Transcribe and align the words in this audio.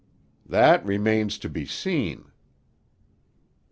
"That 0.47 0.83
remains 0.83 1.37
to 1.37 1.47
be 1.47 1.63
seen." 1.63 2.31